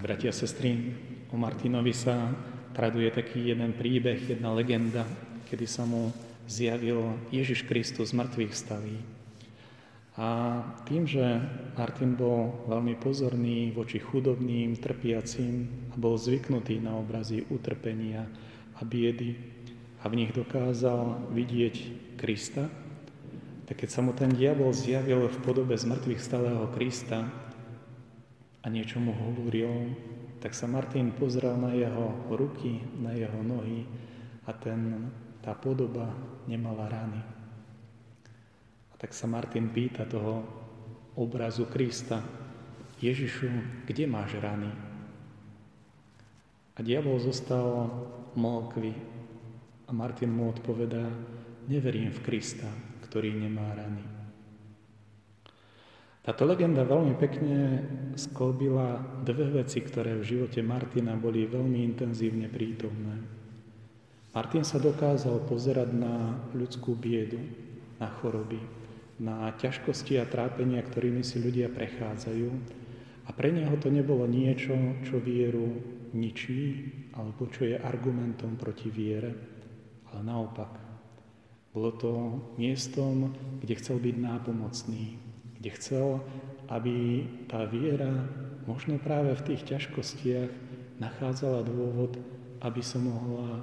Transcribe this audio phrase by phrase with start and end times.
[0.00, 0.96] Bratia a sestry,
[1.28, 2.32] o Martinovi sa
[2.72, 5.04] traduje taký jeden príbeh, jedna legenda,
[5.52, 6.08] kedy sa mu
[6.48, 8.96] zjavil Ježiš Kristus z mŕtvych staví.
[10.16, 10.56] A
[10.88, 11.20] tým, že
[11.76, 18.24] Martin bol veľmi pozorný voči chudobným, trpiacim a bol zvyknutý na obrazy utrpenia
[18.80, 19.36] a biedy
[20.00, 21.76] a v nich dokázal vidieť
[22.16, 22.72] Krista,
[23.68, 27.49] tak keď sa mu ten diabol zjavil v podobe zmrtvých stalého Krista
[28.60, 29.96] a niečo mu hovoril,
[30.40, 33.84] tak sa Martin pozrel na jeho ruky, na jeho nohy
[34.48, 36.08] a ten, tá podoba
[36.48, 37.20] nemala rany.
[38.90, 40.44] A tak sa Martin pýta toho
[41.16, 42.20] obrazu Krista,
[43.00, 43.48] Ježišu,
[43.88, 44.68] kde máš rany?
[46.76, 47.88] A diabol zostal
[48.36, 48.92] mlkvý
[49.88, 51.04] a Martin mu odpovedá,
[51.68, 52.68] neverím v Krista,
[53.08, 54.19] ktorý nemá rany.
[56.20, 57.80] Táto legenda veľmi pekne
[58.12, 63.24] sklbila dve veci, ktoré v živote Martina boli veľmi intenzívne prítomné.
[64.36, 67.40] Martin sa dokázal pozerať na ľudskú biedu,
[67.96, 68.60] na choroby,
[69.16, 72.48] na ťažkosti a trápenia, ktorými si ľudia prechádzajú.
[73.24, 74.76] A pre neho to nebolo niečo,
[75.08, 75.72] čo vieru
[76.12, 76.84] ničí,
[77.16, 79.32] alebo čo je argumentom proti viere,
[80.12, 80.72] ale naopak.
[81.72, 82.10] Bolo to
[82.60, 85.29] miestom, kde chcel byť nápomocný,
[85.60, 86.24] kde chcel,
[86.72, 88.08] aby tá viera
[88.64, 90.48] možno práve v tých ťažkostiach
[90.96, 92.16] nachádzala dôvod,
[92.64, 93.60] aby sa mohla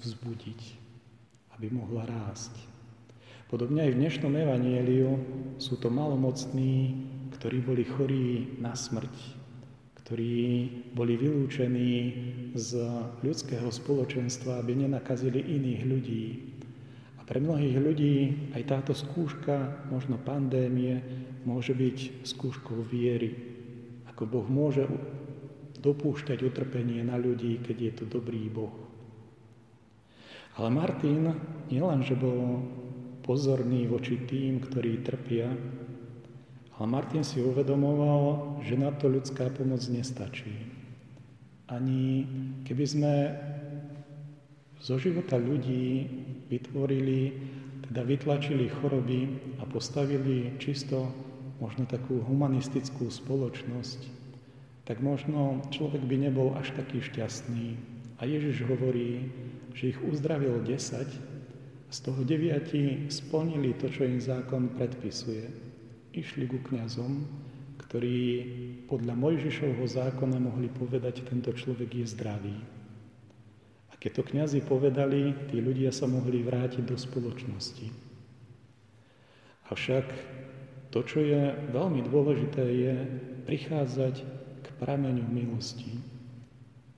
[0.00, 0.60] vzbudiť,
[1.56, 2.56] aby mohla rásť.
[3.52, 5.10] Podobne aj v dnešnom evanieliu
[5.60, 7.04] sú to malomocní,
[7.36, 9.12] ktorí boli chorí na smrť,
[10.00, 10.36] ktorí
[10.96, 11.92] boli vylúčení
[12.56, 12.70] z
[13.20, 16.24] ľudského spoločenstva, aby nenakazili iných ľudí,
[17.24, 18.16] pre mnohých ľudí
[18.52, 21.00] aj táto skúška, možno pandémie,
[21.48, 23.32] môže byť skúškou viery.
[24.12, 24.84] Ako Boh môže
[25.80, 28.72] dopúšťať utrpenie na ľudí, keď je to dobrý Boh.
[30.56, 31.34] Ale Martin
[31.68, 32.62] nielen, že bol
[33.24, 35.48] pozorný voči tým, ktorí trpia,
[36.74, 40.52] ale Martin si uvedomoval, že na to ľudská pomoc nestačí.
[41.70, 42.26] Ani
[42.66, 43.12] keby sme
[44.84, 46.04] zo života ľudí
[46.52, 47.32] vytvorili,
[47.88, 49.20] teda vytlačili choroby
[49.56, 51.08] a postavili čisto
[51.56, 54.00] možno takú humanistickú spoločnosť,
[54.84, 57.80] tak možno človek by nebol až taký šťastný.
[58.20, 59.32] A Ježiš hovorí,
[59.72, 60.76] že ich uzdravil 10,
[61.88, 65.48] z toho 9 splnili to, čo im zákon predpisuje.
[66.12, 67.24] Išli ku kňazom,
[67.80, 68.20] ktorí
[68.84, 72.73] podľa Mojžišovho zákona mohli povedať, tento človek je zdravý.
[74.04, 77.88] Keď to kňazi povedali, tí ľudia sa mohli vrátiť do spoločnosti.
[79.72, 80.04] Avšak
[80.92, 82.94] to, čo je veľmi dôležité, je
[83.48, 84.14] prichádzať
[84.60, 85.96] k prameňu milosti,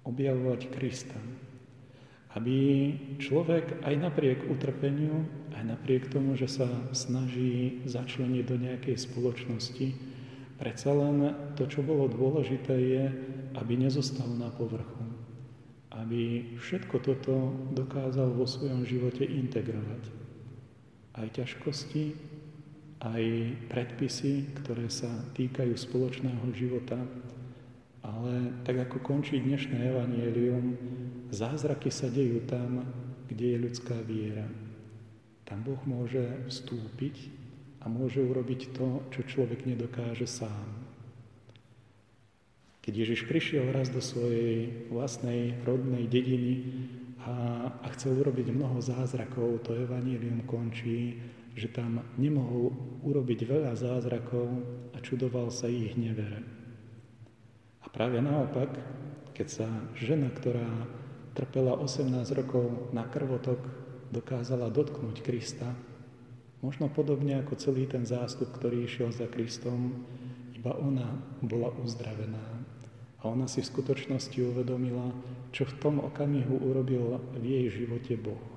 [0.03, 1.15] objavovať Krista.
[2.35, 2.59] Aby
[3.23, 9.95] človek aj napriek utrpeniu, aj napriek tomu, že sa snaží začleniť do nejakej spoločnosti,
[10.59, 13.05] predsa len to, čo bolo dôležité, je,
[13.55, 15.16] aby nezostal na povrchu
[15.95, 20.03] aby všetko toto dokázal vo svojom živote integrovať.
[21.17, 22.13] Aj ťažkosti,
[23.01, 23.23] aj
[23.71, 26.99] predpisy, ktoré sa týkajú spoločného života,
[28.07, 30.79] ale tak ako končí dnešné evanielium,
[31.35, 32.87] zázraky sa dejú tam,
[33.27, 34.47] kde je ľudská viera.
[35.47, 37.31] Tam Boh môže vstúpiť
[37.83, 40.86] a môže urobiť to, čo človek nedokáže sám.
[42.87, 46.63] Keď Ježiš prišiel raz do svojej vlastnej rodnej dediny
[47.19, 51.19] a, a chcel urobiť mnoho zázrakov, to evanílium končí,
[51.59, 52.71] že tam nemohol
[53.03, 54.63] urobiť veľa zázrakov
[54.95, 56.47] a čudoval sa ich nevere.
[57.83, 58.71] A práve naopak,
[59.35, 59.69] keď sa
[59.99, 60.87] žena, ktorá
[61.35, 63.67] trpela 18 rokov na krvotok,
[64.15, 65.75] dokázala dotknúť Krista,
[66.63, 70.07] možno podobne ako celý ten zástup, ktorý išiel za Kristom,
[70.55, 72.57] iba ona bola uzdravená.
[73.21, 75.13] A ona si v skutočnosti uvedomila,
[75.51, 78.57] čo v tom okamihu urobil v jej živote Boh.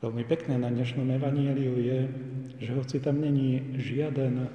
[0.00, 1.98] Veľmi pekné na dnešnom evaníliu je,
[2.56, 4.48] že hoci tam není žiaden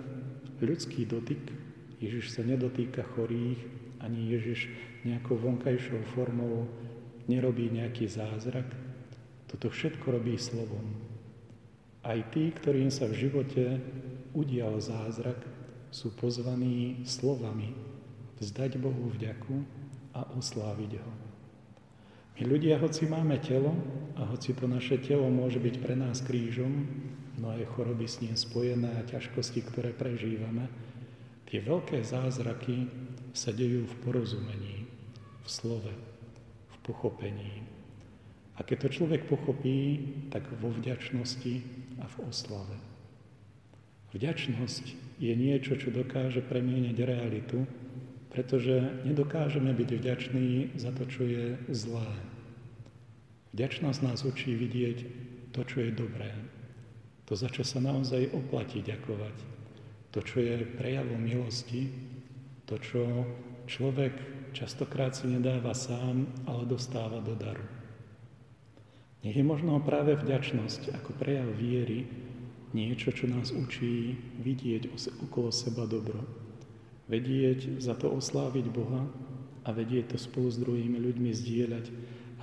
[0.57, 1.53] ľudský dotyk,
[2.01, 3.61] Ježiš sa nedotýka chorých,
[4.01, 4.73] ani Ježiš
[5.05, 6.65] nejakou vonkajšou formou
[7.29, 8.67] nerobí nejaký zázrak,
[9.45, 10.97] toto všetko robí slovom.
[12.05, 13.81] Aj tí, ktorým sa v živote
[14.33, 15.39] udial zázrak,
[15.95, 17.71] sú pozvaní slovami
[18.43, 19.63] vzdať Bohu vďaku
[20.11, 21.13] a osláviť Ho.
[22.35, 23.71] My ľudia, hoci máme telo
[24.19, 26.83] a hoci to naše telo môže byť pre nás krížom,
[27.39, 30.67] mnohé choroby s ním spojené a ťažkosti, ktoré prežívame,
[31.45, 32.89] Tie veľké zázraky
[33.37, 34.89] sa dejú v porozumení,
[35.45, 35.93] v slove,
[36.73, 37.61] v pochopení.
[38.57, 40.03] A keď to človek pochopí,
[40.33, 41.61] tak vo vďačnosti
[42.01, 42.94] a v oslave.
[44.13, 44.85] Vďačnosť
[45.17, 47.63] je niečo, čo dokáže premieňať realitu,
[48.35, 52.11] pretože nedokážeme byť vďační za to, čo je zlé.
[53.55, 54.97] Vďačnosť nás učí vidieť
[55.55, 56.35] to, čo je dobré,
[57.23, 59.37] to, za čo sa naozaj oplatí ďakovať,
[60.11, 61.87] to, čo je prejavom milosti,
[62.67, 63.23] to, čo
[63.71, 64.11] človek
[64.51, 67.63] častokrát si nedáva sám, ale dostáva do daru.
[69.23, 72.05] Nech je možno práve vďačnosť ako prejav viery
[72.75, 74.91] niečo, čo nás učí vidieť
[75.23, 76.19] okolo seba dobro,
[77.07, 79.07] vedieť za to osláviť Boha
[79.63, 81.85] a vedieť to spolu s druhými ľuďmi zdieľať,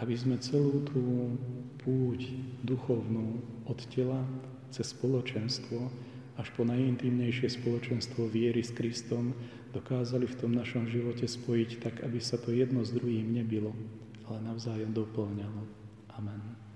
[0.00, 1.37] aby sme celú tú
[1.84, 2.32] púť
[2.64, 4.25] duchovnú od tela
[4.73, 5.93] cez spoločenstvo
[6.40, 9.37] až po najintímnejšie spoločenstvo viery s Kristom
[9.76, 13.76] dokázali v tom našom živote spojiť tak, aby sa to jedno s druhým nebylo,
[14.26, 15.62] ale navzájom doplňalo.
[16.17, 16.71] Amen.